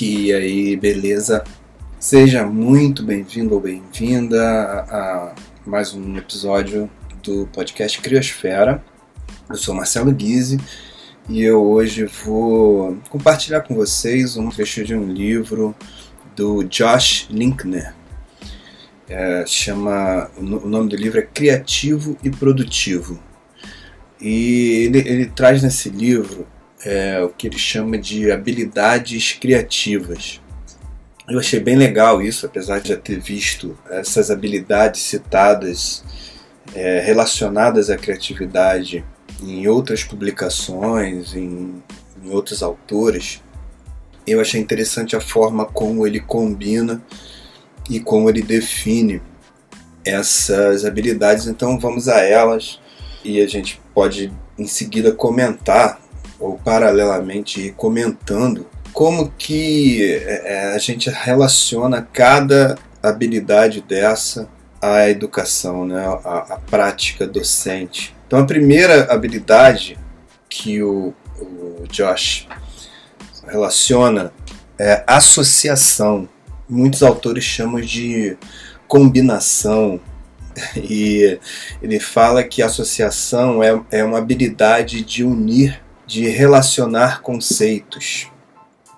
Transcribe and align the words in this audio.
E 0.00 0.32
aí, 0.32 0.76
beleza? 0.76 1.42
Seja 1.98 2.46
muito 2.46 3.02
bem-vindo 3.02 3.54
ou 3.54 3.60
bem-vinda 3.60 4.40
a 4.88 5.34
mais 5.66 5.92
um 5.92 6.16
episódio 6.16 6.88
do 7.20 7.48
podcast 7.48 8.00
Criosfera. 8.00 8.84
Eu 9.50 9.56
sou 9.56 9.74
Marcelo 9.74 10.12
Guise 10.12 10.60
e 11.28 11.42
eu 11.42 11.60
hoje 11.60 12.04
vou 12.04 12.96
compartilhar 13.10 13.62
com 13.62 13.74
vocês 13.74 14.36
um 14.36 14.50
trecho 14.50 14.84
de 14.84 14.94
um 14.94 15.10
livro 15.10 15.74
do 16.36 16.62
Josh 16.62 17.26
Linkner. 17.28 17.92
É, 19.08 19.44
chama 19.46 20.30
o 20.36 20.42
nome 20.42 20.90
do 20.90 20.96
livro 20.96 21.18
é 21.18 21.22
Criativo 21.22 22.16
e 22.22 22.30
Produtivo. 22.30 23.18
E 24.20 24.84
ele, 24.86 24.98
ele 24.98 25.26
traz 25.26 25.60
nesse 25.60 25.88
livro 25.88 26.46
é, 26.84 27.20
o 27.22 27.28
que 27.28 27.46
ele 27.46 27.58
chama 27.58 27.98
de 27.98 28.30
habilidades 28.30 29.32
criativas. 29.32 30.40
Eu 31.28 31.38
achei 31.38 31.60
bem 31.60 31.76
legal 31.76 32.22
isso, 32.22 32.46
apesar 32.46 32.80
de 32.80 32.88
já 32.88 32.96
ter 32.96 33.20
visto 33.20 33.76
essas 33.90 34.30
habilidades 34.30 35.02
citadas 35.02 36.02
é, 36.74 37.00
relacionadas 37.00 37.90
à 37.90 37.96
criatividade 37.96 39.04
em 39.42 39.66
outras 39.68 40.02
publicações, 40.02 41.34
em, 41.34 41.82
em 42.22 42.30
outros 42.30 42.62
autores. 42.62 43.42
Eu 44.26 44.40
achei 44.40 44.60
interessante 44.60 45.16
a 45.16 45.20
forma 45.20 45.64
como 45.66 46.06
ele 46.06 46.20
combina 46.20 47.02
e 47.90 48.00
como 48.00 48.28
ele 48.28 48.42
define 48.42 49.22
essas 50.04 50.84
habilidades. 50.84 51.46
Então 51.46 51.78
vamos 51.78 52.08
a 52.08 52.20
elas 52.20 52.80
e 53.24 53.40
a 53.40 53.46
gente 53.46 53.80
pode 53.94 54.32
em 54.58 54.66
seguida 54.66 55.12
comentar 55.12 56.00
ou 56.38 56.58
paralelamente 56.58 57.60
ir 57.60 57.72
comentando 57.72 58.66
como 58.92 59.32
que 59.36 60.02
é, 60.02 60.42
é, 60.44 60.74
a 60.74 60.78
gente 60.78 61.10
relaciona 61.10 62.02
cada 62.12 62.76
habilidade 63.02 63.80
dessa 63.80 64.48
à 64.80 65.08
educação, 65.08 65.86
né, 65.86 66.04
à, 66.24 66.54
à 66.54 66.60
prática 66.68 67.26
docente. 67.26 68.14
Então 68.26 68.38
a 68.40 68.44
primeira 68.44 69.12
habilidade 69.12 69.98
que 70.48 70.82
o, 70.82 71.14
o 71.40 71.84
Josh 71.90 72.48
relaciona 73.46 74.32
é 74.78 75.02
associação. 75.06 76.28
Muitos 76.68 77.02
autores 77.02 77.44
chamam 77.44 77.80
de 77.80 78.36
combinação, 78.86 80.00
e 80.76 81.38
ele 81.82 82.00
fala 82.00 82.42
que 82.44 82.62
associação 82.62 83.62
é, 83.62 83.80
é 83.90 84.04
uma 84.04 84.18
habilidade 84.18 85.02
de 85.02 85.24
unir, 85.24 85.80
de 86.08 86.26
relacionar 86.26 87.20
conceitos. 87.20 88.28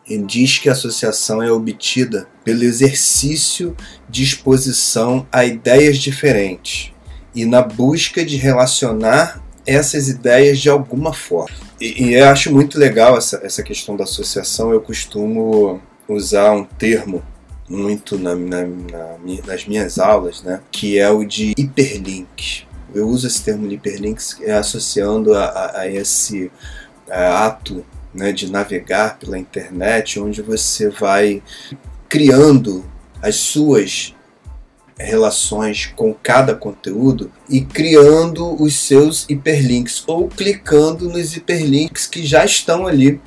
Ele 0.08 0.24
diz 0.24 0.58
que 0.58 0.68
a 0.68 0.72
associação 0.72 1.42
é 1.42 1.50
obtida 1.50 2.28
pelo 2.44 2.62
exercício 2.62 3.76
de 4.08 4.22
exposição 4.22 5.26
a 5.30 5.44
ideias 5.44 5.98
diferentes 5.98 6.92
e 7.34 7.44
na 7.44 7.62
busca 7.62 8.24
de 8.24 8.36
relacionar 8.36 9.42
essas 9.66 10.08
ideias 10.08 10.60
de 10.60 10.70
alguma 10.70 11.12
forma. 11.12 11.54
E, 11.80 12.04
e 12.04 12.14
eu 12.14 12.28
acho 12.28 12.52
muito 12.52 12.78
legal 12.78 13.18
essa, 13.18 13.40
essa 13.42 13.62
questão 13.62 13.96
da 13.96 14.04
associação. 14.04 14.72
Eu 14.72 14.80
costumo 14.80 15.82
usar 16.08 16.52
um 16.52 16.64
termo 16.64 17.22
muito 17.68 18.18
na, 18.18 18.36
na, 18.36 18.62
na, 18.62 19.16
nas 19.46 19.66
minhas 19.66 19.98
aulas, 19.98 20.42
né, 20.42 20.60
que 20.70 20.98
é 20.98 21.10
o 21.10 21.24
de 21.24 21.54
hiperlink. 21.56 22.64
Eu 22.94 23.08
uso 23.08 23.26
esse 23.26 23.42
termo 23.42 23.68
de 23.68 23.76
hiperlinks 23.76 24.36
é, 24.42 24.52
associando 24.52 25.34
a, 25.34 25.44
a, 25.44 25.80
a 25.80 25.88
esse 25.88 26.50
ato 27.10 27.84
né, 28.14 28.32
de 28.32 28.50
navegar 28.50 29.18
pela 29.18 29.38
internet, 29.38 30.18
onde 30.18 30.42
você 30.42 30.88
vai 30.88 31.42
criando 32.08 32.84
as 33.22 33.36
suas 33.36 34.14
relações 34.98 35.86
com 35.96 36.12
cada 36.12 36.54
conteúdo 36.54 37.32
e 37.48 37.62
criando 37.62 38.60
os 38.62 38.76
seus 38.76 39.24
hiperlinks 39.28 40.04
ou 40.06 40.28
clicando 40.28 41.08
nos 41.08 41.36
hiperlinks 41.36 42.06
que 42.06 42.24
já 42.26 42.44
estão 42.44 42.86
ali 42.86 43.20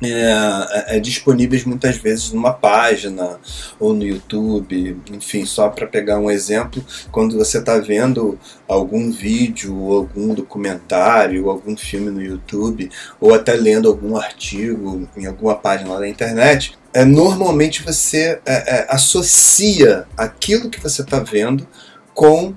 é, 0.00 0.06
é, 0.10 0.96
é, 0.96 1.00
disponíveis 1.00 1.64
muitas 1.64 1.96
vezes 1.96 2.30
numa 2.30 2.52
página 2.52 3.38
ou 3.80 3.92
no 3.92 4.04
YouTube, 4.04 4.96
enfim, 5.12 5.44
só 5.44 5.68
para 5.68 5.88
pegar 5.88 6.18
um 6.18 6.30
exemplo, 6.30 6.84
quando 7.10 7.36
você 7.36 7.58
está 7.58 7.78
vendo 7.78 8.38
algum 8.68 9.10
vídeo, 9.10 9.92
algum 9.92 10.34
documentário, 10.34 11.50
algum 11.50 11.76
filme 11.76 12.10
no 12.10 12.22
YouTube, 12.22 12.90
ou 13.20 13.34
até 13.34 13.54
lendo 13.54 13.88
algum 13.88 14.16
artigo 14.16 15.08
em 15.16 15.26
alguma 15.26 15.56
página 15.56 15.98
da 15.98 16.08
internet, 16.08 16.78
é, 16.94 17.04
normalmente 17.04 17.82
você 17.82 18.40
é, 18.46 18.78
é, 18.78 18.86
associa 18.88 20.06
aquilo 20.16 20.70
que 20.70 20.80
você 20.80 21.02
está 21.02 21.18
vendo 21.18 21.66
com 22.14 22.54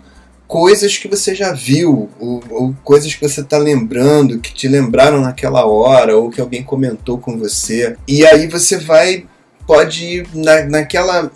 coisas 0.51 0.97
que 0.97 1.07
você 1.07 1.34
já 1.34 1.53
viu, 1.53 2.09
ou, 2.19 2.44
ou 2.50 2.75
coisas 2.84 3.16
que 3.16 3.25
você 3.25 3.39
está 3.39 3.57
lembrando, 3.57 4.38
que 4.38 4.53
te 4.53 4.67
lembraram 4.67 5.22
naquela 5.22 5.66
hora, 5.66 6.17
ou 6.17 6.29
que 6.29 6.41
alguém 6.41 6.62
comentou 6.62 7.17
com 7.17 7.39
você. 7.39 7.95
E 8.06 8.25
aí 8.25 8.47
você 8.47 8.78
vai, 8.78 9.25
pode 9.66 10.03
ir 10.03 10.28
na, 10.34 10.66
naquela 10.66 11.31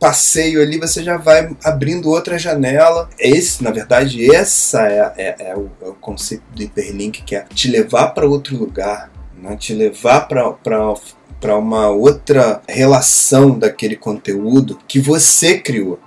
passeio 0.00 0.62
ali, 0.62 0.78
você 0.78 1.02
já 1.02 1.18
vai 1.18 1.54
abrindo 1.62 2.08
outra 2.08 2.38
janela. 2.38 3.10
Esse, 3.18 3.62
na 3.62 3.70
verdade, 3.70 4.34
essa 4.34 4.88
é, 4.88 5.12
é, 5.18 5.36
é, 5.50 5.54
o, 5.54 5.70
é 5.82 5.88
o, 5.90 5.94
conceito 5.94 6.44
do 6.54 6.62
hiperlink, 6.62 7.22
que 7.22 7.36
é 7.36 7.44
te 7.54 7.70
levar 7.70 8.14
para 8.14 8.26
outro 8.26 8.56
lugar, 8.56 9.10
né? 9.36 9.58
te 9.58 9.74
levar 9.74 10.22
para 10.22 11.58
uma 11.58 11.90
outra 11.90 12.62
relação 12.66 13.58
daquele 13.58 13.94
conteúdo 13.94 14.78
que 14.88 14.98
você 14.98 15.58
criou. 15.58 16.00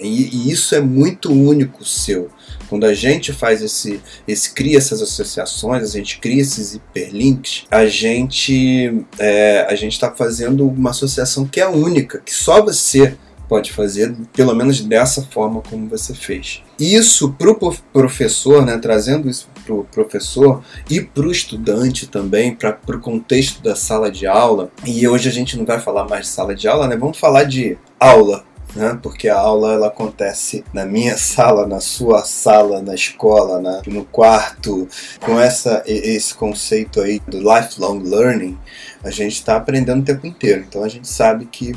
E, 0.00 0.28
e, 0.34 0.50
isso 0.50 0.74
é 0.74 0.80
muito 0.80 1.32
único 1.32 1.84
seu. 1.84 2.28
Quando 2.68 2.86
a 2.86 2.94
gente 2.94 3.32
faz 3.32 3.62
esse, 3.62 4.00
esse 4.26 4.52
cria 4.52 4.78
essas 4.78 5.02
associações, 5.02 5.82
a 5.82 5.98
gente 5.98 6.18
cria 6.18 6.40
esses 6.40 6.74
hiperlinks, 6.74 7.64
a 7.70 7.86
gente 7.86 9.04
é, 9.18 9.66
a 9.68 9.74
gente 9.74 9.92
está 9.92 10.10
fazendo 10.10 10.66
uma 10.66 10.90
associação 10.90 11.46
que 11.46 11.60
é 11.60 11.68
única, 11.68 12.20
que 12.24 12.32
só 12.32 12.62
você 12.62 13.16
pode 13.50 13.72
fazer, 13.72 14.14
pelo 14.32 14.54
menos 14.54 14.80
dessa 14.80 15.22
forma 15.22 15.60
como 15.68 15.88
você 15.88 16.14
fez. 16.14 16.62
Isso 16.78 17.32
para 17.32 17.50
o 17.50 17.76
professor, 17.92 18.64
né, 18.64 18.78
trazendo 18.78 19.28
isso 19.28 19.48
para 19.64 19.74
o 19.74 19.84
professor 19.84 20.62
e 20.88 21.00
para 21.00 21.26
o 21.26 21.32
estudante 21.32 22.06
também, 22.06 22.54
para 22.54 22.78
o 22.86 23.00
contexto 23.00 23.60
da 23.60 23.74
sala 23.74 24.08
de 24.08 24.24
aula. 24.24 24.70
E 24.86 25.06
hoje 25.08 25.28
a 25.28 25.32
gente 25.32 25.58
não 25.58 25.64
vai 25.64 25.80
falar 25.80 26.08
mais 26.08 26.26
de 26.26 26.32
sala 26.32 26.54
de 26.54 26.68
aula, 26.68 26.86
né? 26.86 26.96
Vamos 26.96 27.18
falar 27.18 27.42
de 27.42 27.76
aula 27.98 28.44
né? 28.74 28.98
porque 29.02 29.28
a 29.28 29.38
aula 29.38 29.72
ela 29.72 29.86
acontece 29.88 30.64
na 30.72 30.84
minha 30.84 31.16
sala, 31.18 31.66
na 31.66 31.80
sua 31.80 32.24
sala, 32.24 32.82
na 32.82 32.94
escola, 32.94 33.60
na, 33.60 33.82
no 33.86 34.04
quarto, 34.04 34.88
com 35.20 35.38
essa, 35.40 35.82
esse 35.86 36.34
conceito 36.34 37.00
aí 37.00 37.20
do 37.26 37.38
lifelong 37.38 38.00
learning, 38.02 38.58
a 39.02 39.10
gente 39.10 39.34
está 39.34 39.56
aprendendo 39.56 40.00
o 40.00 40.04
tempo 40.04 40.26
inteiro. 40.26 40.64
Então 40.68 40.84
a 40.84 40.88
gente 40.88 41.08
sabe 41.08 41.46
que 41.46 41.74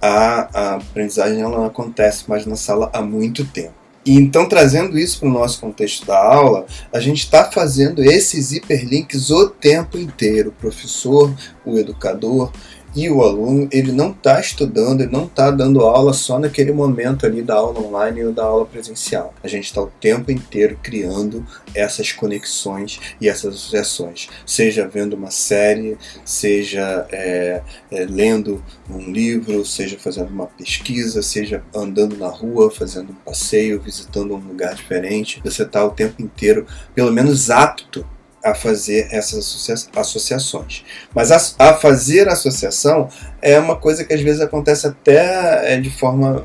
a, 0.00 0.48
a 0.52 0.74
aprendizagem 0.76 1.40
ela 1.40 1.58
não 1.58 1.66
acontece 1.66 2.28
mais 2.28 2.46
na 2.46 2.56
sala 2.56 2.90
há 2.92 3.00
muito 3.00 3.44
tempo. 3.44 3.86
E 4.06 4.16
então, 4.16 4.48
trazendo 4.48 4.96
isso 4.96 5.18
para 5.18 5.28
o 5.28 5.32
nosso 5.32 5.60
contexto 5.60 6.06
da 6.06 6.16
aula, 6.16 6.64
a 6.92 7.00
gente 7.00 7.24
está 7.24 7.50
fazendo 7.50 8.04
esses 8.04 8.52
hiperlinks 8.52 9.30
o 9.30 9.48
tempo 9.48 9.98
inteiro. 9.98 10.50
O 10.50 10.52
professor, 10.52 11.34
o 11.64 11.76
educador, 11.76 12.52
e 12.96 13.10
o 13.10 13.22
aluno 13.22 13.68
ele 13.70 13.92
não 13.92 14.10
está 14.10 14.40
estudando, 14.40 15.02
ele 15.02 15.12
não 15.12 15.26
está 15.26 15.50
dando 15.50 15.82
aula 15.82 16.14
só 16.14 16.38
naquele 16.38 16.72
momento 16.72 17.26
ali 17.26 17.42
da 17.42 17.54
aula 17.54 17.78
online 17.78 18.24
ou 18.24 18.32
da 18.32 18.42
aula 18.42 18.64
presencial. 18.64 19.34
A 19.44 19.48
gente 19.48 19.66
está 19.66 19.82
o 19.82 19.92
tempo 20.00 20.32
inteiro 20.32 20.78
criando 20.82 21.46
essas 21.74 22.10
conexões 22.10 22.98
e 23.20 23.28
essas 23.28 23.54
associações, 23.54 24.28
seja 24.46 24.88
vendo 24.88 25.12
uma 25.14 25.30
série, 25.30 25.98
seja 26.24 27.06
é, 27.12 27.60
é, 27.90 28.06
lendo 28.06 28.64
um 28.88 29.12
livro, 29.12 29.62
seja 29.66 29.98
fazendo 29.98 30.30
uma 30.30 30.46
pesquisa, 30.46 31.20
seja 31.20 31.62
andando 31.74 32.16
na 32.16 32.28
rua, 32.28 32.70
fazendo 32.70 33.10
um 33.10 33.16
passeio, 33.16 33.78
visitando 33.78 34.34
um 34.34 34.38
lugar 34.38 34.74
diferente. 34.74 35.42
Você 35.44 35.64
está 35.64 35.84
o 35.84 35.90
tempo 35.90 36.22
inteiro, 36.22 36.66
pelo 36.94 37.12
menos 37.12 37.50
apto 37.50 38.06
a 38.46 38.54
fazer 38.54 39.08
essas 39.10 39.68
associações. 39.96 40.84
Mas 41.14 41.32
a, 41.32 41.70
a, 41.70 41.74
fazer 41.74 42.28
associação 42.28 43.08
é 43.42 43.58
uma 43.58 43.76
coisa 43.76 44.04
que 44.04 44.14
às 44.14 44.20
vezes 44.20 44.40
acontece 44.40 44.86
até 44.86 45.74
é, 45.74 45.80
de 45.80 45.90
forma 45.90 46.44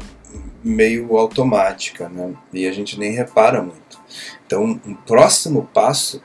meio 0.63 1.15
automática, 1.17 2.09
né? 2.09 2.33
e 2.51 2.67
a 2.67 2.71
gente 2.71 2.99
nem 2.99 3.11
repara 3.11 3.61
muito. 3.61 3.99
Então, 4.45 4.79
um 4.85 4.93
próximo 4.93 5.69
passo, 5.73 6.21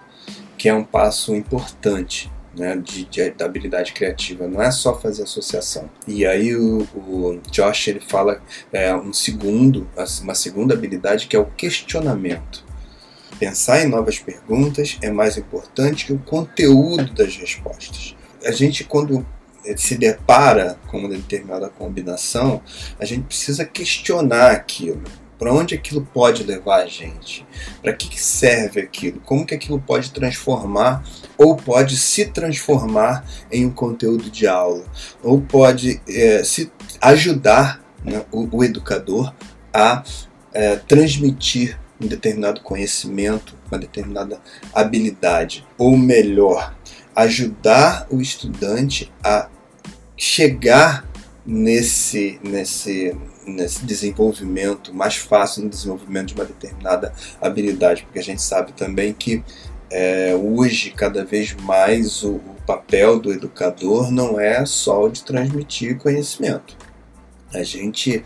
que 0.58 0.68
é 0.68 0.74
um 0.74 0.84
passo 0.84 1.34
importante 1.34 2.30
né, 2.56 2.76
de, 2.76 3.04
de, 3.04 3.30
da 3.30 3.44
habilidade 3.44 3.92
criativa, 3.92 4.48
não 4.48 4.62
é 4.62 4.70
só 4.70 4.98
fazer 4.98 5.24
associação. 5.24 5.90
E 6.08 6.26
aí 6.26 6.56
o, 6.56 6.82
o 6.94 7.40
Josh 7.50 7.88
ele 7.88 8.00
fala 8.00 8.40
é, 8.72 8.94
um 8.94 9.12
segundo, 9.12 9.88
uma 10.22 10.34
segunda 10.34 10.74
habilidade 10.74 11.26
que 11.26 11.36
é 11.36 11.38
o 11.38 11.46
questionamento. 11.46 12.65
Pensar 13.38 13.84
em 13.84 13.88
novas 13.88 14.18
perguntas 14.18 14.96
é 15.02 15.10
mais 15.10 15.36
importante 15.36 16.06
que 16.06 16.12
o 16.12 16.18
conteúdo 16.18 17.12
das 17.12 17.36
respostas. 17.36 18.16
A 18.44 18.50
gente, 18.50 18.84
quando 18.84 19.26
se 19.76 19.96
depara 19.96 20.78
com 20.86 20.98
uma 20.98 21.08
determinada 21.08 21.68
combinação, 21.68 22.62
a 22.98 23.04
gente 23.04 23.24
precisa 23.24 23.64
questionar 23.64 24.52
aquilo. 24.52 25.02
Para 25.38 25.52
onde 25.52 25.74
aquilo 25.74 26.00
pode 26.14 26.44
levar 26.44 26.82
a 26.82 26.86
gente? 26.86 27.46
Para 27.82 27.92
que, 27.92 28.08
que 28.08 28.22
serve 28.22 28.80
aquilo? 28.80 29.20
Como 29.20 29.44
que 29.44 29.54
aquilo 29.54 29.78
pode 29.78 30.10
transformar 30.10 31.04
ou 31.36 31.56
pode 31.56 31.98
se 31.98 32.24
transformar 32.26 33.22
em 33.52 33.66
um 33.66 33.70
conteúdo 33.70 34.30
de 34.30 34.46
aula? 34.46 34.86
Ou 35.22 35.38
pode 35.42 36.00
é, 36.08 36.42
se 36.42 36.72
ajudar 37.02 37.84
né, 38.02 38.24
o, 38.32 38.48
o, 38.50 38.64
educador 38.64 39.34
a 39.74 40.02
é, 40.54 40.76
transmitir 40.76 41.78
um 42.00 42.06
determinado 42.06 42.60
conhecimento, 42.60 43.54
uma 43.70 43.78
determinada 43.78 44.40
habilidade? 44.74 45.66
Ou 45.78 45.96
melhor, 45.96 46.76
ajudar 47.14 48.06
o 48.10 48.20
estudante 48.20 49.12
a 49.22 49.48
chegar 50.16 51.08
nesse, 51.46 52.40
nesse, 52.42 53.16
nesse 53.46 53.84
desenvolvimento 53.84 54.92
mais 54.92 55.16
fácil 55.16 55.64
no 55.64 55.70
desenvolvimento 55.70 56.28
de 56.28 56.34
uma 56.34 56.44
determinada 56.44 57.12
habilidade, 57.40 58.02
porque 58.02 58.18
a 58.18 58.22
gente 58.22 58.42
sabe 58.42 58.72
também 58.72 59.12
que 59.12 59.44
é, 59.90 60.34
hoje 60.34 60.90
cada 60.90 61.24
vez 61.24 61.54
mais 61.54 62.22
o, 62.22 62.34
o 62.34 62.56
papel 62.66 63.20
do 63.20 63.32
educador 63.32 64.10
não 64.10 64.40
é 64.40 64.66
só 64.66 65.04
o 65.04 65.08
de 65.08 65.22
transmitir 65.22 65.96
conhecimento. 65.98 66.76
A 67.54 67.62
gente 67.62 68.24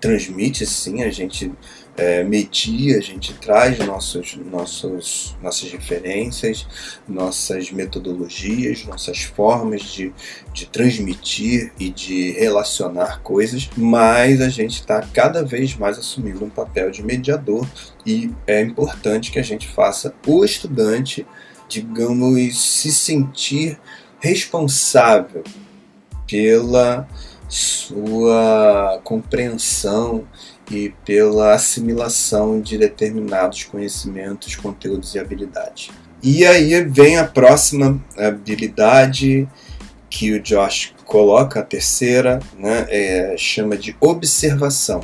transmite 0.00 0.66
sim, 0.66 1.02
a 1.02 1.10
gente 1.10 1.52
é, 1.96 2.24
medir, 2.24 2.96
a 2.96 3.00
gente 3.00 3.34
traz 3.34 3.78
nossos, 3.80 4.36
nossos, 4.36 5.36
nossas 5.42 5.70
referências, 5.70 6.66
nossas 7.06 7.70
metodologias, 7.70 8.84
nossas 8.84 9.22
formas 9.22 9.82
de, 9.82 10.12
de 10.52 10.66
transmitir 10.66 11.72
e 11.78 11.90
de 11.90 12.32
relacionar 12.32 13.20
coisas, 13.20 13.68
mas 13.76 14.40
a 14.40 14.48
gente 14.48 14.80
está 14.80 15.02
cada 15.12 15.44
vez 15.44 15.76
mais 15.76 15.98
assumindo 15.98 16.44
um 16.44 16.50
papel 16.50 16.90
de 16.90 17.02
mediador 17.02 17.66
e 18.06 18.30
é 18.46 18.60
importante 18.62 19.30
que 19.30 19.38
a 19.38 19.44
gente 19.44 19.68
faça 19.68 20.14
o 20.26 20.44
estudante, 20.44 21.26
digamos, 21.68 22.58
se 22.60 22.92
sentir 22.92 23.78
responsável 24.18 25.44
pela 26.26 27.06
sua 27.48 28.98
compreensão 29.04 30.26
e 30.70 30.94
pela 31.04 31.54
assimilação 31.54 32.60
de 32.60 32.78
determinados 32.78 33.64
conhecimentos, 33.64 34.56
conteúdos 34.56 35.14
e 35.14 35.18
habilidades. 35.18 35.90
E 36.22 36.46
aí 36.46 36.84
vem 36.84 37.18
a 37.18 37.24
próxima 37.24 38.00
habilidade 38.16 39.48
que 40.08 40.32
o 40.32 40.40
Josh 40.40 40.94
coloca, 41.04 41.60
a 41.60 41.64
terceira, 41.64 42.38
né, 42.56 42.86
é, 42.88 43.34
chama 43.36 43.76
de 43.76 43.96
observação. 44.00 45.00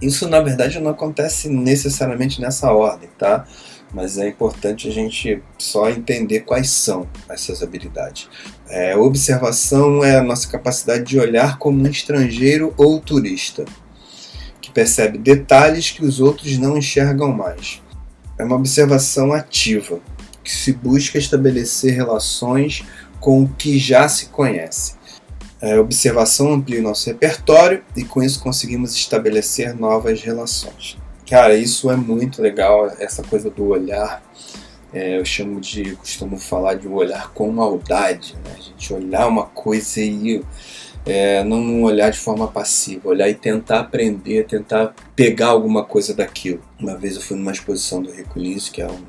Isso 0.00 0.28
na 0.28 0.40
verdade 0.40 0.78
não 0.80 0.90
acontece 0.90 1.48
necessariamente 1.48 2.40
nessa 2.40 2.72
ordem, 2.72 3.08
tá? 3.16 3.46
Mas 3.94 4.18
é 4.18 4.28
importante 4.28 4.88
a 4.88 4.90
gente 4.90 5.42
só 5.56 5.88
entender 5.88 6.40
quais 6.40 6.70
são 6.70 7.08
essas 7.28 7.62
habilidades. 7.62 8.28
É, 8.68 8.96
observação 8.96 10.02
é 10.02 10.16
a 10.16 10.22
nossa 10.22 10.48
capacidade 10.48 11.04
de 11.04 11.18
olhar 11.18 11.58
como 11.58 11.82
um 11.82 11.86
estrangeiro 11.86 12.74
ou 12.76 13.00
turista 13.00 13.64
percebe 14.72 15.18
detalhes 15.18 15.90
que 15.90 16.04
os 16.04 16.20
outros 16.20 16.56
não 16.58 16.76
enxergam 16.76 17.32
mais. 17.32 17.82
É 18.38 18.44
uma 18.44 18.56
observação 18.56 19.32
ativa, 19.32 20.00
que 20.42 20.50
se 20.50 20.72
busca 20.72 21.18
estabelecer 21.18 21.94
relações 21.94 22.84
com 23.20 23.42
o 23.42 23.48
que 23.48 23.78
já 23.78 24.08
se 24.08 24.26
conhece. 24.26 24.94
A 25.62 25.80
observação 25.80 26.52
amplia 26.52 26.80
o 26.80 26.82
nosso 26.82 27.08
repertório 27.08 27.84
e 27.96 28.04
com 28.04 28.20
isso 28.20 28.42
conseguimos 28.42 28.94
estabelecer 28.96 29.76
novas 29.76 30.20
relações. 30.20 30.98
Cara, 31.28 31.54
isso 31.54 31.88
é 31.88 31.96
muito 31.96 32.42
legal, 32.42 32.88
essa 32.98 33.22
coisa 33.22 33.48
do 33.48 33.68
olhar. 33.68 34.20
É, 34.92 35.18
eu 35.18 35.24
chamo 35.24 35.60
de, 35.60 35.94
costumo 35.96 36.36
falar 36.36 36.74
de 36.74 36.88
olhar 36.88 37.32
com 37.32 37.50
maldade, 37.50 38.34
né? 38.44 38.56
A 38.58 38.60
gente 38.60 38.92
olhar 38.92 39.28
uma 39.28 39.44
coisa 39.44 40.00
e 40.00 40.42
é, 41.04 41.42
não 41.42 41.82
olhar 41.82 42.10
de 42.10 42.18
forma 42.18 42.46
passiva, 42.46 43.08
olhar 43.08 43.28
e 43.28 43.34
tentar 43.34 43.80
aprender, 43.80 44.46
tentar 44.46 44.94
pegar 45.16 45.48
alguma 45.48 45.84
coisa 45.84 46.14
daquilo. 46.14 46.60
Uma 46.78 46.96
vez 46.96 47.16
eu 47.16 47.22
fui 47.22 47.36
numa 47.36 47.52
exposição 47.52 48.02
do 48.02 48.10
Rico 48.10 48.38
Lins, 48.38 48.68
que 48.68 48.80
é 48.80 48.86
um, 48.86 49.02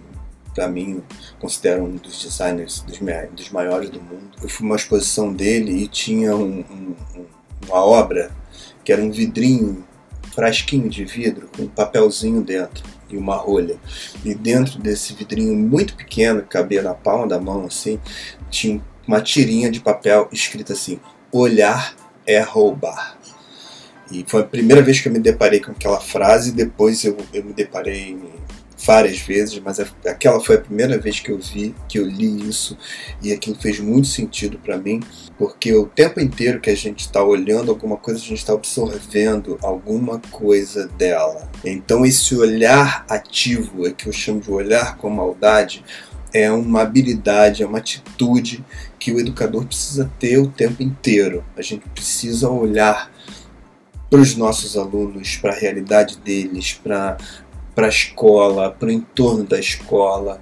para 0.53 0.67
mim, 0.67 1.03
considero 1.39 1.83
um 1.83 1.95
dos 1.95 2.23
designers 2.23 2.81
dos, 2.81 2.99
dos, 3.31 3.49
maiores 3.49 3.89
do 3.89 4.01
mundo. 4.01 4.31
Eu 4.41 4.49
fui 4.49 4.65
numa 4.65 4.75
exposição 4.75 5.33
dele 5.33 5.83
e 5.83 5.87
tinha 5.87 6.35
um, 6.35 6.59
um, 6.59 6.95
uma 7.67 7.83
obra 7.83 8.31
que 8.83 8.91
era 8.91 9.01
um 9.01 9.11
vidrinho, 9.11 9.85
frasquinho 10.33 10.89
de 10.89 11.05
vidro 11.05 11.47
com 11.55 11.63
um 11.63 11.67
papelzinho 11.67 12.41
dentro 12.41 12.83
e 13.09 13.17
uma 13.17 13.35
rolha. 13.35 13.77
E 14.25 14.33
dentro 14.33 14.79
desse 14.79 15.13
vidrinho 15.13 15.55
muito 15.55 15.95
pequeno, 15.95 16.41
que 16.41 16.47
cabia 16.47 16.81
na 16.81 16.93
palma 16.93 17.27
da 17.27 17.39
mão 17.39 17.65
assim, 17.65 17.99
tinha 18.49 18.81
uma 19.07 19.21
tirinha 19.21 19.69
de 19.69 19.79
papel 19.79 20.27
escrita 20.31 20.73
assim: 20.73 20.99
olhar 21.33 21.95
é 22.25 22.39
roubar. 22.39 23.17
E 24.11 24.23
foi 24.27 24.41
a 24.41 24.45
primeira 24.45 24.81
vez 24.81 25.01
que 25.01 25.07
eu 25.07 25.11
me 25.11 25.19
deparei 25.19 25.59
com 25.59 25.71
aquela 25.71 25.99
frase, 25.99 26.51
depois 26.51 27.03
eu, 27.03 27.17
eu 27.33 27.43
me 27.43 27.53
deparei 27.53 28.17
várias 28.85 29.19
vezes, 29.19 29.59
mas 29.59 29.79
aquela 30.05 30.39
foi 30.39 30.57
a 30.57 30.61
primeira 30.61 30.97
vez 30.97 31.19
que 31.19 31.31
eu 31.31 31.39
vi, 31.39 31.73
que 31.87 31.97
eu 31.97 32.05
li 32.05 32.47
isso, 32.47 32.77
e 33.21 33.31
aquilo 33.31 33.55
fez 33.55 33.79
muito 33.79 34.07
sentido 34.07 34.59
para 34.59 34.77
mim, 34.77 34.99
porque 35.37 35.73
o 35.73 35.85
tempo 35.87 36.19
inteiro 36.19 36.59
que 36.59 36.69
a 36.69 36.75
gente 36.75 36.99
está 36.99 37.23
olhando 37.23 37.71
alguma 37.71 37.97
coisa, 37.97 38.19
a 38.19 38.23
gente 38.23 38.39
está 38.39 38.53
absorvendo 38.53 39.57
alguma 39.61 40.19
coisa 40.31 40.87
dela. 40.87 41.49
Então, 41.63 42.05
esse 42.05 42.35
olhar 42.35 43.05
ativo, 43.09 43.87
é 43.87 43.91
que 43.91 44.07
eu 44.07 44.13
chamo 44.13 44.41
de 44.41 44.51
olhar 44.51 44.97
com 44.97 45.09
maldade, 45.09 45.83
é 46.33 46.51
uma 46.51 46.81
habilidade, 46.81 47.61
é 47.61 47.65
uma 47.65 47.77
atitude 47.77 48.65
que 48.97 49.11
o 49.11 49.19
educador 49.19 49.65
precisa 49.65 50.11
ter 50.19 50.39
o 50.39 50.47
tempo 50.47 50.81
inteiro. 50.81 51.43
A 51.55 51.61
gente 51.61 51.87
precisa 51.89 52.49
olhar 52.49 53.11
para 54.09 54.19
os 54.19 54.35
nossos 54.35 54.77
alunos, 54.77 55.37
para 55.37 55.53
a 55.53 55.57
realidade 55.57 56.17
deles, 56.17 56.73
para 56.73 57.17
a 57.75 57.87
escola, 57.87 58.71
para 58.71 58.87
o 58.87 58.91
entorno 58.91 59.43
da 59.43 59.59
escola, 59.59 60.41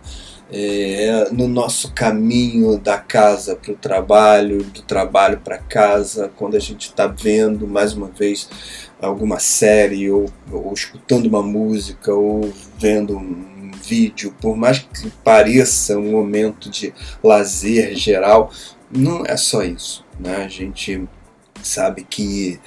é, 0.51 1.29
no 1.31 1.47
nosso 1.47 1.93
caminho 1.93 2.77
da 2.77 2.97
casa 2.97 3.55
para 3.55 3.71
o 3.71 3.75
trabalho, 3.75 4.63
do 4.63 4.81
trabalho 4.81 5.39
para 5.39 5.57
casa, 5.57 6.29
quando 6.35 6.55
a 6.55 6.59
gente 6.59 6.89
está 6.89 7.07
vendo 7.07 7.65
mais 7.65 7.93
uma 7.93 8.07
vez 8.07 8.49
alguma 9.01 9.39
série 9.39 10.11
ou, 10.11 10.25
ou 10.51 10.73
escutando 10.73 11.27
uma 11.27 11.41
música 11.41 12.13
ou 12.13 12.53
vendo 12.77 13.17
um 13.17 13.50
vídeo, 13.91 14.33
por 14.39 14.55
mais 14.55 14.79
que 14.79 15.09
pareça 15.21 15.97
um 15.97 16.11
momento 16.11 16.69
de 16.69 16.93
lazer 17.21 17.93
geral, 17.93 18.49
não 18.89 19.25
é 19.25 19.35
só 19.35 19.63
isso. 19.63 20.05
Né? 20.17 20.37
A 20.37 20.47
gente 20.47 21.05
sabe 21.61 22.05
que 22.09 22.57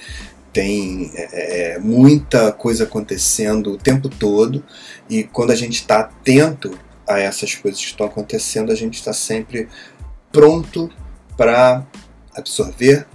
tem 0.53 1.11
é, 1.15 1.73
é 1.73 1.79
muita 1.79 2.51
coisa 2.51 2.83
acontecendo 2.83 3.71
o 3.71 3.77
tempo 3.77 4.07
todo 4.07 4.63
e 5.09 5.23
quando 5.23 5.49
a 5.49 5.55
gente 5.55 5.81
está 5.81 6.01
atento 6.01 6.77
a 7.07 7.19
essas 7.19 7.55
coisas 7.55 7.79
que 7.81 7.87
estão 7.87 8.05
acontecendo, 8.05 8.71
a 8.71 8.75
gente 8.75 8.93
está 8.93 9.11
sempre 9.11 9.67
pronto 10.31 10.91
para 11.35 11.85
absorver 12.35 13.07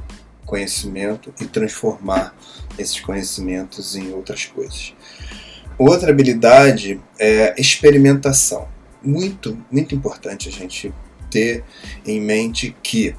conhecimento 0.45 1.33
e 1.40 1.47
transformar 1.47 2.35
esses 2.76 2.99
conhecimentos 2.99 3.95
em 3.95 4.12
outras 4.12 4.47
coisas. 4.47 4.95
Outra 5.81 6.11
habilidade 6.11 7.01
é 7.19 7.55
experimentação. 7.59 8.69
Muito, 9.03 9.57
muito 9.71 9.95
importante 9.95 10.47
a 10.51 10.53
gente 10.53 10.93
ter 11.31 11.65
em 12.05 12.21
mente 12.21 12.77
que 12.83 13.17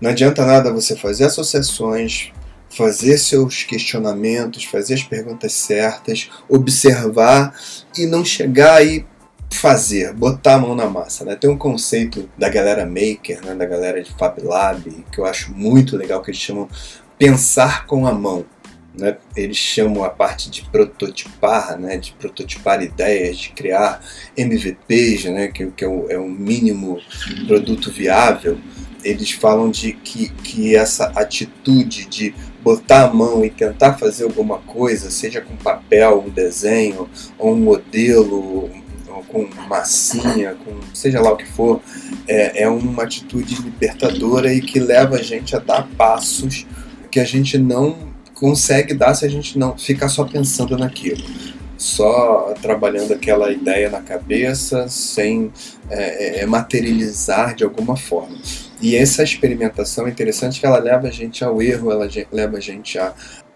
não 0.00 0.10
adianta 0.10 0.46
nada 0.46 0.72
você 0.72 0.94
fazer 0.94 1.24
associações, 1.24 2.30
fazer 2.70 3.18
seus 3.18 3.64
questionamentos, 3.64 4.62
fazer 4.62 4.94
as 4.94 5.02
perguntas 5.02 5.52
certas, 5.52 6.30
observar 6.48 7.52
e 7.98 8.06
não 8.06 8.24
chegar 8.24 8.86
e 8.86 9.04
fazer, 9.52 10.12
botar 10.12 10.54
a 10.54 10.58
mão 10.60 10.76
na 10.76 10.86
massa. 10.86 11.24
Né? 11.24 11.34
Tem 11.34 11.50
um 11.50 11.58
conceito 11.58 12.30
da 12.38 12.48
galera 12.48 12.86
maker, 12.86 13.44
né? 13.44 13.52
da 13.52 13.66
galera 13.66 14.00
de 14.00 14.12
Fab 14.12 14.40
Lab, 14.40 15.04
que 15.10 15.18
eu 15.18 15.26
acho 15.26 15.52
muito 15.52 15.96
legal, 15.96 16.22
que 16.22 16.30
eles 16.30 16.40
chamam 16.40 16.68
pensar 17.18 17.84
com 17.84 18.06
a 18.06 18.12
mão. 18.12 18.44
Né? 18.96 19.16
Eles 19.36 19.56
chamam 19.56 20.04
a 20.04 20.10
parte 20.10 20.50
de 20.50 20.62
prototipar, 20.62 21.78
né? 21.78 21.96
de 21.96 22.12
prototipar 22.12 22.82
ideias, 22.82 23.38
de 23.38 23.50
criar 23.50 24.00
MVPs, 24.36 25.24
né? 25.24 25.48
que, 25.48 25.66
que 25.72 25.84
é, 25.84 25.88
o, 25.88 26.10
é 26.10 26.18
o 26.18 26.28
mínimo 26.28 27.00
produto 27.46 27.90
viável. 27.90 28.58
Eles 29.02 29.32
falam 29.32 29.70
de 29.70 29.92
que, 29.92 30.28
que 30.28 30.74
essa 30.74 31.06
atitude 31.14 32.06
de 32.06 32.34
botar 32.62 33.04
a 33.04 33.12
mão 33.12 33.44
e 33.44 33.50
tentar 33.50 33.94
fazer 33.94 34.24
alguma 34.24 34.58
coisa, 34.58 35.10
seja 35.10 35.42
com 35.42 35.54
papel, 35.56 36.24
um 36.26 36.30
desenho, 36.30 37.10
ou 37.38 37.52
um 37.52 37.60
modelo, 37.60 38.70
com 39.28 39.48
massinha, 39.68 40.54
com 40.64 40.78
seja 40.94 41.20
lá 41.20 41.32
o 41.32 41.36
que 41.36 41.46
for, 41.46 41.80
é, 42.26 42.62
é 42.62 42.68
uma 42.68 43.02
atitude 43.02 43.56
libertadora 43.56 44.52
e 44.52 44.60
que 44.60 44.78
leva 44.78 45.16
a 45.16 45.22
gente 45.22 45.54
a 45.54 45.58
dar 45.58 45.88
passos 45.96 46.66
que 47.10 47.20
a 47.20 47.24
gente 47.24 47.58
não 47.58 48.13
consegue 48.34 48.94
dar 48.94 49.14
se 49.14 49.24
a 49.24 49.28
gente 49.28 49.58
não 49.58 49.76
ficar 49.78 50.08
só 50.08 50.24
pensando 50.24 50.76
naquilo 50.76 51.22
só 51.76 52.54
trabalhando 52.62 53.12
aquela 53.12 53.52
ideia 53.52 53.90
na 53.90 54.00
cabeça 54.00 54.88
sem 54.88 55.52
é, 55.90 56.40
é, 56.40 56.46
materializar 56.46 57.54
de 57.54 57.64
alguma 57.64 57.96
forma. 57.96 58.38
E 58.80 58.96
essa 58.96 59.22
experimentação 59.22 60.06
é 60.06 60.10
interessante 60.10 60.60
que 60.60 60.66
ela 60.66 60.78
leva 60.78 61.08
a 61.08 61.10
gente 61.10 61.44
ao 61.44 61.60
erro, 61.60 61.90
ela 61.90 62.08
leva 62.32 62.56
a 62.56 62.60
gente 62.60 62.98
a, 62.98 63.12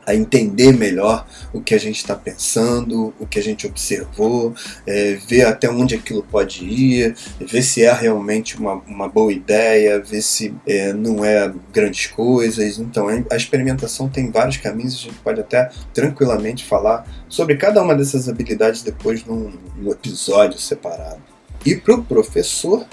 a 0.09 0.15
entender 0.15 0.73
melhor 0.73 1.27
o 1.53 1.61
que 1.61 1.75
a 1.75 1.79
gente 1.79 1.97
está 1.97 2.17
pensando, 2.17 3.12
o 3.21 3.27
que 3.27 3.38
a 3.38 3.43
gente 3.43 3.67
observou, 3.67 4.55
é, 4.87 5.19
ver 5.29 5.45
até 5.45 5.69
onde 5.71 5.95
aquilo 5.95 6.23
pode 6.23 6.65
ir, 6.65 7.15
ver 7.38 7.61
se 7.61 7.85
é 7.85 7.93
realmente 7.93 8.57
uma, 8.59 8.77
uma 8.87 9.07
boa 9.07 9.31
ideia, 9.31 10.00
ver 10.00 10.23
se 10.23 10.55
é, 10.67 10.95
não 10.95 11.23
é 11.23 11.53
grandes 11.71 12.07
coisas. 12.07 12.79
Então, 12.79 13.07
a 13.31 13.37
experimentação 13.37 14.09
tem 14.09 14.31
vários 14.31 14.57
caminhos, 14.57 14.95
a 14.95 15.11
gente 15.11 15.17
pode 15.17 15.41
até 15.41 15.71
tranquilamente 15.93 16.65
falar 16.65 17.07
sobre 17.29 17.57
cada 17.57 17.83
uma 17.83 17.95
dessas 17.95 18.31
habilidades 18.31 18.81
depois 18.81 19.23
num, 19.27 19.53
num 19.77 19.93
episódio 19.93 20.59
separado. 20.59 21.21
E 21.67 21.77
para 21.77 21.97
o 21.97 22.03
professor, 22.03 22.87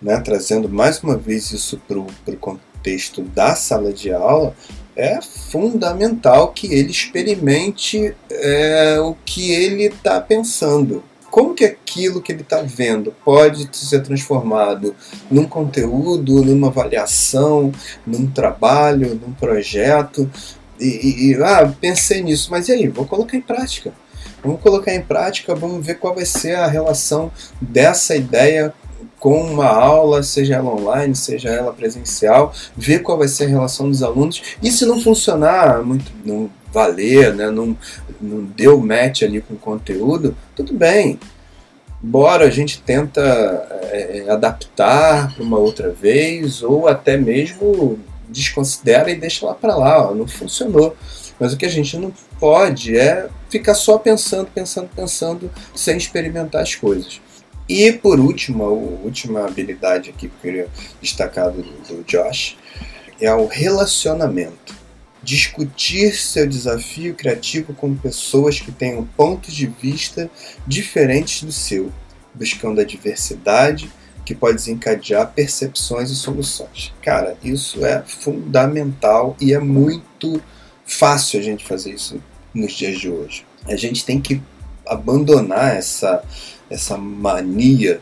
né, 0.00 0.18
trazendo 0.18 0.66
mais 0.66 1.02
uma 1.02 1.16
vez 1.16 1.50
isso 1.52 1.78
para 1.86 1.98
o 1.98 2.36
contexto 2.38 3.20
da 3.20 3.54
sala 3.54 3.92
de 3.92 4.10
aula, 4.10 4.54
é 4.96 5.20
fundamental 5.20 6.52
que 6.52 6.72
ele 6.72 6.90
experimente 6.90 8.14
é, 8.30 8.98
o 9.00 9.14
que 9.24 9.50
ele 9.52 9.84
está 9.84 10.20
pensando. 10.20 11.02
Como 11.30 11.54
que 11.54 11.64
aquilo 11.64 12.22
que 12.22 12.30
ele 12.30 12.42
está 12.42 12.62
vendo 12.62 13.12
pode 13.24 13.68
ser 13.76 14.02
transformado 14.02 14.94
num 15.28 15.44
conteúdo, 15.44 16.44
numa 16.44 16.68
avaliação, 16.68 17.72
num 18.06 18.26
trabalho, 18.26 19.20
num 19.20 19.32
projeto? 19.32 20.30
E, 20.78 21.32
e 21.32 21.34
ah, 21.42 21.72
pensei 21.80 22.22
nisso, 22.22 22.48
mas 22.50 22.68
e 22.68 22.72
aí? 22.72 22.88
Vou 22.88 23.04
colocar 23.04 23.36
em 23.36 23.40
prática. 23.40 23.92
Vamos 24.44 24.60
colocar 24.60 24.94
em 24.94 25.00
prática, 25.00 25.54
vamos 25.54 25.84
ver 25.84 25.94
qual 25.94 26.14
vai 26.14 26.26
ser 26.26 26.54
a 26.54 26.66
relação 26.66 27.32
dessa 27.60 28.14
ideia 28.14 28.74
com 29.24 29.40
uma 29.40 29.64
aula, 29.64 30.22
seja 30.22 30.56
ela 30.56 30.70
online, 30.70 31.16
seja 31.16 31.48
ela 31.48 31.72
presencial, 31.72 32.52
ver 32.76 32.98
qual 32.98 33.16
vai 33.16 33.26
ser 33.26 33.44
a 33.44 33.48
relação 33.48 33.88
dos 33.88 34.02
alunos. 34.02 34.42
E 34.62 34.70
se 34.70 34.84
não 34.84 35.00
funcionar, 35.00 35.82
muito 35.82 36.12
não 36.26 36.50
valer, 36.70 37.32
né, 37.32 37.50
não, 37.50 37.74
não 38.20 38.44
deu 38.44 38.78
match 38.78 39.22
ali 39.22 39.40
com 39.40 39.54
o 39.54 39.56
conteúdo, 39.56 40.36
tudo 40.54 40.74
bem. 40.74 41.18
Bora, 42.02 42.44
a 42.44 42.50
gente 42.50 42.82
tenta 42.82 43.22
é, 43.90 44.26
adaptar 44.28 45.34
para 45.34 45.42
uma 45.42 45.56
outra 45.56 45.88
vez, 45.88 46.62
ou 46.62 46.86
até 46.86 47.16
mesmo 47.16 47.98
desconsidera 48.28 49.10
e 49.10 49.18
deixa 49.18 49.46
lá 49.46 49.54
para 49.54 49.74
lá, 49.74 50.10
ó, 50.10 50.14
não 50.14 50.28
funcionou. 50.28 50.94
Mas 51.40 51.54
o 51.54 51.56
que 51.56 51.64
a 51.64 51.70
gente 51.70 51.96
não 51.96 52.12
pode 52.38 52.94
é 52.94 53.26
ficar 53.48 53.72
só 53.72 53.96
pensando, 53.96 54.50
pensando, 54.54 54.90
pensando, 54.94 55.50
sem 55.74 55.96
experimentar 55.96 56.60
as 56.60 56.74
coisas. 56.74 57.22
E 57.68 57.92
por 57.92 58.20
último, 58.20 58.64
a 58.64 58.68
última 58.68 59.46
habilidade 59.46 60.10
aqui 60.10 60.28
que 60.28 60.34
eu 60.34 60.40
queria 60.42 60.68
destacar 61.00 61.50
do, 61.50 61.62
do 61.62 62.04
Josh 62.04 62.56
é 63.20 63.32
o 63.32 63.46
relacionamento. 63.46 64.74
Discutir 65.22 66.14
seu 66.14 66.46
desafio 66.46 67.14
criativo 67.14 67.72
com 67.72 67.96
pessoas 67.96 68.60
que 68.60 68.70
tenham 68.70 69.04
pontos 69.16 69.54
de 69.54 69.66
vista 69.66 70.30
diferentes 70.66 71.42
do 71.42 71.52
seu, 71.52 71.90
buscando 72.34 72.80
a 72.80 72.84
diversidade 72.84 73.90
que 74.24 74.34
pode 74.34 74.56
desencadear 74.56 75.32
percepções 75.32 76.10
e 76.10 76.16
soluções. 76.16 76.92
Cara, 77.02 77.36
isso 77.42 77.84
é 77.84 78.02
fundamental 78.02 79.36
e 79.40 79.52
é 79.52 79.58
muito 79.58 80.40
fácil 80.84 81.40
a 81.40 81.42
gente 81.42 81.64
fazer 81.64 81.92
isso 81.92 82.22
nos 82.54 82.72
dias 82.72 82.98
de 82.98 83.08
hoje. 83.08 83.46
A 83.66 83.76
gente 83.76 84.04
tem 84.04 84.20
que 84.20 84.42
abandonar 84.86 85.76
essa 85.76 86.22
essa 86.70 86.96
mania 86.96 88.00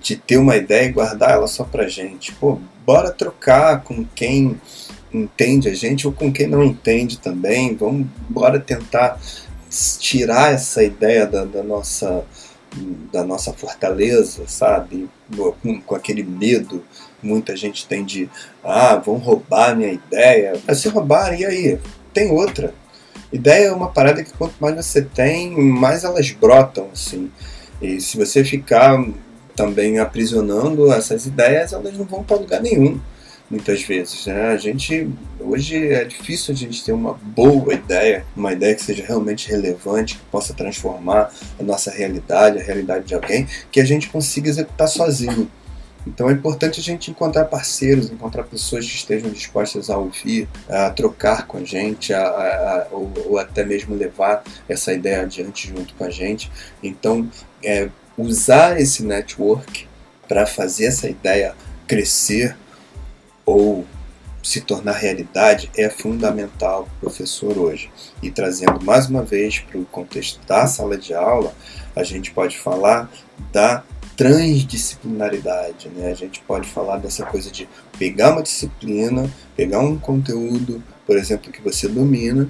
de 0.00 0.16
ter 0.16 0.36
uma 0.36 0.56
ideia 0.56 0.86
e 0.86 0.92
guardar 0.92 1.30
ela 1.30 1.46
só 1.46 1.64
pra 1.64 1.88
gente. 1.88 2.32
Pô, 2.32 2.58
bora 2.84 3.10
trocar 3.10 3.82
com 3.82 4.04
quem 4.14 4.60
entende 5.12 5.68
a 5.68 5.74
gente 5.74 6.06
ou 6.06 6.12
com 6.12 6.32
quem 6.32 6.46
não 6.46 6.62
entende 6.62 7.18
também. 7.18 7.74
Vamos, 7.74 8.06
bora 8.28 8.58
tentar 8.58 9.20
tirar 9.98 10.52
essa 10.52 10.82
ideia 10.82 11.26
da, 11.26 11.44
da 11.44 11.62
nossa 11.62 12.24
da 13.12 13.22
nossa 13.22 13.52
fortaleza, 13.52 14.48
sabe? 14.48 15.08
Com, 15.62 15.80
com, 15.80 15.94
aquele 15.94 16.24
medo 16.24 16.82
muita 17.22 17.56
gente 17.56 17.86
tem 17.86 18.04
de 18.04 18.28
ah, 18.64 18.96
vão 18.96 19.16
roubar 19.16 19.76
minha 19.76 19.92
ideia. 19.92 20.54
Mas 20.66 20.78
se 20.78 20.88
roubarem, 20.88 21.40
e 21.40 21.46
aí? 21.46 21.78
Tem 22.12 22.32
outra. 22.32 22.74
Ideia 23.34 23.66
é 23.66 23.72
uma 23.72 23.88
parada 23.88 24.22
que 24.22 24.32
quanto 24.32 24.54
mais 24.60 24.76
você 24.76 25.02
tem, 25.02 25.50
mais 25.60 26.04
elas 26.04 26.30
brotam, 26.30 26.88
assim. 26.92 27.32
E 27.82 28.00
se 28.00 28.16
você 28.16 28.44
ficar 28.44 29.04
também 29.56 29.98
aprisionando 29.98 30.92
essas 30.92 31.26
ideias, 31.26 31.72
elas 31.72 31.98
não 31.98 32.04
vão 32.04 32.22
para 32.22 32.36
lugar 32.36 32.62
nenhum, 32.62 33.00
muitas 33.50 33.82
vezes. 33.82 34.24
Né? 34.26 34.52
A 34.52 34.56
gente, 34.56 35.10
hoje 35.40 35.76
é 35.88 36.04
difícil 36.04 36.54
a 36.54 36.56
gente 36.56 36.84
ter 36.84 36.92
uma 36.92 37.14
boa 37.14 37.74
ideia, 37.74 38.24
uma 38.36 38.52
ideia 38.52 38.72
que 38.72 38.84
seja 38.84 39.04
realmente 39.04 39.50
relevante, 39.50 40.14
que 40.14 40.24
possa 40.30 40.54
transformar 40.54 41.32
a 41.58 41.62
nossa 41.64 41.90
realidade, 41.90 42.60
a 42.60 42.62
realidade 42.62 43.04
de 43.04 43.16
alguém, 43.16 43.48
que 43.72 43.80
a 43.80 43.84
gente 43.84 44.10
consiga 44.10 44.48
executar 44.48 44.86
sozinho. 44.86 45.50
Então 46.06 46.28
é 46.28 46.32
importante 46.32 46.80
a 46.80 46.82
gente 46.82 47.10
encontrar 47.10 47.46
parceiros, 47.46 48.10
encontrar 48.10 48.44
pessoas 48.44 48.86
que 48.86 48.94
estejam 48.94 49.30
dispostas 49.30 49.88
a 49.88 49.96
ouvir, 49.96 50.48
a 50.68 50.90
trocar 50.90 51.46
com 51.46 51.58
a 51.58 51.64
gente, 51.64 52.12
a, 52.12 52.20
a, 52.20 52.82
a 52.82 52.86
ou, 52.90 53.12
ou, 53.26 53.38
até 53.38 53.64
mesmo 53.64 53.94
levar 53.94 54.42
essa 54.68 54.92
ideia 54.92 55.22
adiante 55.22 55.68
junto 55.68 55.94
com 55.94 56.04
a 56.04 56.10
gente. 56.10 56.50
Então, 56.82 57.28
é, 57.62 57.88
usar 58.16 58.80
esse 58.80 59.02
network 59.02 59.88
para 60.28 60.46
fazer 60.46 60.86
essa 60.86 61.08
ideia 61.08 61.54
crescer 61.86 62.56
ou 63.44 63.84
se 64.42 64.60
tornar 64.60 64.92
realidade 64.92 65.70
é 65.76 65.88
fundamental 65.88 66.86
professor 67.00 67.56
hoje. 67.56 67.90
E 68.22 68.30
trazendo 68.30 68.84
mais 68.84 69.06
uma 69.06 69.22
vez 69.22 69.58
para 69.58 69.78
o 69.78 69.86
contexto 69.86 70.46
da 70.46 70.66
sala 70.66 70.98
de 70.98 71.14
aula, 71.14 71.54
a 71.96 72.04
gente 72.04 72.30
pode 72.30 72.58
falar 72.58 73.10
da 73.52 73.82
transdisciplinaridade. 74.16 75.88
Né? 75.88 76.10
A 76.10 76.14
gente 76.14 76.40
pode 76.46 76.68
falar 76.68 76.98
dessa 76.98 77.24
coisa 77.24 77.50
de 77.50 77.68
pegar 77.98 78.32
uma 78.32 78.42
disciplina, 78.42 79.30
pegar 79.56 79.80
um 79.80 79.98
conteúdo, 79.98 80.82
por 81.06 81.16
exemplo, 81.16 81.52
que 81.52 81.62
você 81.62 81.88
domina, 81.88 82.48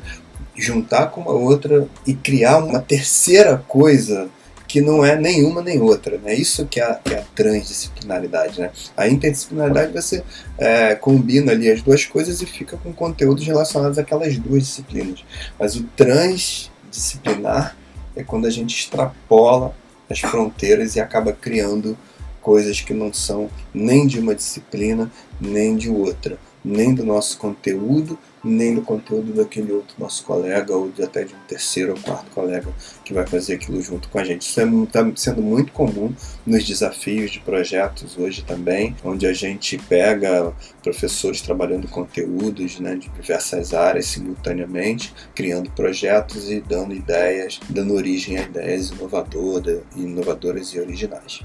juntar 0.56 1.08
com 1.08 1.20
uma 1.20 1.32
outra 1.32 1.88
e 2.06 2.14
criar 2.14 2.58
uma 2.58 2.78
terceira 2.80 3.58
coisa 3.66 4.28
que 4.66 4.80
não 4.80 5.04
é 5.04 5.14
nenhuma 5.16 5.62
nem 5.62 5.80
outra. 5.80 6.18
Né? 6.18 6.34
Isso 6.34 6.66
que 6.66 6.80
é, 6.80 6.84
a, 6.84 6.94
que 6.94 7.14
é 7.14 7.18
a 7.18 7.24
transdisciplinaridade. 7.34 8.60
Né? 8.60 8.70
A 8.96 9.08
interdisciplinaridade 9.08 9.92
você 9.92 10.24
é, 10.58 10.94
combina 10.94 11.52
ali 11.52 11.70
as 11.70 11.82
duas 11.82 12.04
coisas 12.04 12.42
e 12.42 12.46
fica 12.46 12.76
com 12.76 12.92
conteúdos 12.92 13.46
relacionados 13.46 13.98
àquelas 13.98 14.36
duas 14.36 14.64
disciplinas. 14.64 15.24
Mas 15.58 15.76
o 15.76 15.84
transdisciplinar 15.96 17.76
é 18.16 18.22
quando 18.22 18.46
a 18.46 18.50
gente 18.50 18.76
extrapola 18.78 19.74
as 20.14 20.20
fronteiras 20.20 20.94
e 20.94 21.00
acaba 21.00 21.32
criando 21.32 21.98
coisas 22.40 22.80
que 22.80 22.94
não 22.94 23.12
são 23.12 23.50
nem 23.72 24.06
de 24.06 24.20
uma 24.20 24.34
disciplina, 24.34 25.10
nem 25.40 25.76
de 25.76 25.90
outra, 25.90 26.38
nem 26.64 26.94
do 26.94 27.04
nosso 27.04 27.36
conteúdo, 27.36 28.18
nem 28.42 28.74
do 28.74 28.82
conteúdo 28.82 29.32
daquele 29.32 29.72
outro 29.72 29.94
nosso 29.98 30.24
colega 30.24 30.74
ou 30.74 30.90
de 30.90 31.02
até 31.02 31.24
de 31.24 31.34
um 31.34 31.38
terceiro 31.48 31.92
ou 31.92 31.98
quarto 31.98 32.30
colega 32.30 32.68
que 33.04 33.12
vai 33.12 33.26
fazer 33.26 33.54
aquilo 33.54 33.80
junto 33.82 34.08
com 34.08 34.18
a 34.18 34.24
gente. 34.24 34.42
Isso 34.42 34.60
está 34.84 35.00
é, 35.00 35.12
sendo 35.16 35.42
muito 35.42 35.72
comum 35.72 36.12
nos 36.46 36.64
desafios 36.64 37.30
de 37.30 37.40
projetos 37.40 38.16
hoje 38.16 38.42
também, 38.42 38.96
onde 39.04 39.26
a 39.26 39.32
gente 39.32 39.78
pega 39.78 40.52
professores 40.82 41.40
trabalhando 41.40 41.88
conteúdos 41.88 42.78
né, 42.80 42.94
de 42.96 43.08
diversas 43.08 43.74
áreas 43.74 44.06
simultaneamente, 44.06 45.12
criando 45.34 45.70
projetos 45.70 46.50
e 46.50 46.60
dando 46.60 46.94
ideias, 46.94 47.60
dando 47.68 47.94
origem 47.94 48.38
a 48.38 48.42
ideias 48.42 48.90
inovadoras, 48.90 49.80
inovadoras 49.96 50.68
e 50.68 50.80
originais. 50.80 51.40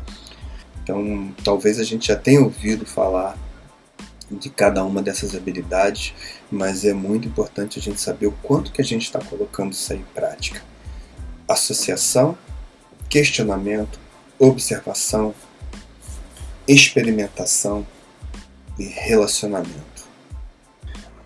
Então, 0.84 1.32
talvez 1.44 1.80
a 1.80 1.84
gente 1.84 2.08
já 2.08 2.16
tenha 2.16 2.42
ouvido 2.42 2.86
falar 2.86 3.38
de 4.32 4.50
cada 4.50 4.84
uma 4.84 5.02
dessas 5.02 5.36
habilidades, 5.36 6.14
mas 6.52 6.86
é 6.86 6.94
muito 6.94 7.28
importante 7.28 7.80
a 7.80 7.82
gente 7.82 8.00
saber 8.00 8.28
o 8.28 8.32
quanto 8.44 8.72
que 8.72 8.82
a 8.82 8.86
gente 8.86 9.04
está 9.04 9.20
colocando 9.20 9.74
isso 9.74 9.92
aí 9.92 10.00
em 10.00 10.14
prática. 10.14 10.62
Associação, 11.48 12.38
questionamento, 13.10 14.00
observação, 14.38 15.34
experimentação 16.68 17.86
e 18.78 18.86
relacionamento. 18.86 20.08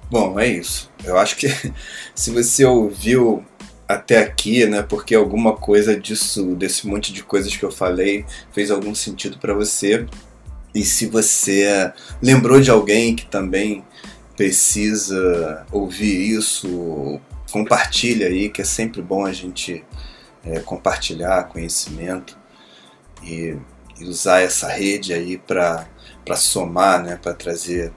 Bom, 0.09 0.39
é 0.39 0.47
isso. 0.47 0.91
Eu 1.03 1.17
acho 1.17 1.35
que 1.35 1.47
se 2.15 2.31
você 2.31 2.63
ouviu 2.63 3.43
até 3.87 4.19
aqui, 4.19 4.65
né? 4.65 4.81
Porque 4.81 5.15
alguma 5.15 5.55
coisa 5.55 5.99
disso, 5.99 6.55
desse 6.55 6.87
monte 6.87 7.11
de 7.11 7.23
coisas 7.23 7.55
que 7.55 7.63
eu 7.63 7.71
falei, 7.71 8.25
fez 8.51 8.71
algum 8.71 8.95
sentido 8.95 9.37
para 9.37 9.53
você. 9.53 10.05
E 10.73 10.83
se 10.83 11.05
você 11.05 11.91
lembrou 12.21 12.59
de 12.59 12.71
alguém 12.71 13.15
que 13.15 13.25
também 13.25 13.83
precisa 14.35 15.65
ouvir 15.71 16.35
isso, 16.35 17.19
compartilha 17.51 18.27
aí, 18.27 18.49
que 18.49 18.61
é 18.61 18.65
sempre 18.65 19.01
bom 19.01 19.25
a 19.25 19.31
gente 19.31 19.83
é, 20.43 20.59
compartilhar 20.59 21.43
conhecimento 21.45 22.37
e, 23.21 23.55
e, 23.99 24.05
usar 24.05 24.41
essa 24.41 24.67
rede 24.67 25.13
aí 25.13 25.37
para 25.37 25.87
somar, 26.35 27.03
né? 27.03 27.15
Para 27.21 27.33
trazer 27.33 27.93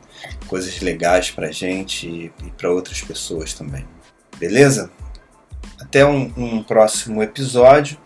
coisas 0.47 0.81
legais 0.81 1.31
para 1.31 1.51
gente 1.51 2.07
e, 2.07 2.33
e 2.47 2.51
para 2.51 2.71
outras 2.71 3.01
pessoas 3.01 3.55
também. 3.55 3.87
Beleza? 4.39 4.91
Até 5.81 6.05
um, 6.05 6.33
um 6.37 6.63
próximo 6.63 7.23
episódio, 7.23 7.99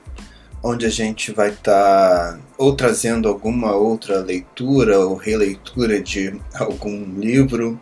onde 0.63 0.87
a 0.87 0.91
gente 0.91 1.33
vai 1.33 1.51
estar 1.51 2.35
tá 2.35 2.41
ou 2.61 2.77
trazendo 2.77 3.27
alguma 3.27 3.73
outra 3.73 4.21
leitura 4.21 5.01
ou 5.01 5.17
releitura 5.17 5.99
de 5.99 6.39
algum 6.55 7.19
livro, 7.19 7.81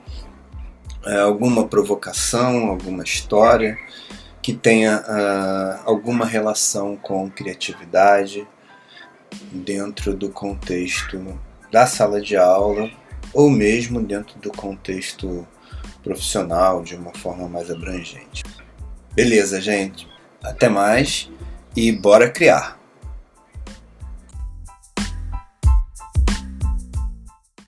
é, 1.04 1.18
alguma 1.18 1.66
provocação, 1.66 2.68
alguma 2.68 3.02
história 3.02 3.76
que 4.40 4.54
tenha 4.54 5.00
uh, 5.00 5.82
alguma 5.84 6.24
relação 6.24 6.96
com 6.96 7.28
criatividade 7.28 8.46
dentro 9.50 10.14
do 10.14 10.28
contexto 10.28 11.36
da 11.72 11.84
sala 11.84 12.20
de 12.20 12.36
aula 12.36 12.88
ou 13.34 13.50
mesmo 13.50 14.00
dentro 14.00 14.38
do 14.38 14.52
contexto 14.52 15.44
profissional 16.04 16.84
de 16.84 16.94
uma 16.94 17.12
forma 17.14 17.48
mais 17.48 17.68
abrangente. 17.68 18.44
Beleza, 19.12 19.60
gente. 19.60 20.08
Até 20.40 20.68
mais 20.68 21.28
e 21.74 21.90
bora 21.90 22.30
criar! 22.30 22.77